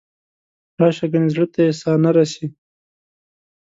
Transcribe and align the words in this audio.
راشه 0.79 1.05
ګنې 1.11 1.29
زړه 1.33 1.45
ته 1.53 1.59
یې 1.65 1.71
ساه 1.81 1.97
نه 2.03 2.11
رسي. 2.17 2.45